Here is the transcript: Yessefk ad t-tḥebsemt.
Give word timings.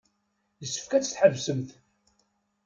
Yessefk 0.61 0.91
ad 0.93 1.03
t-tḥebsemt. 1.03 1.69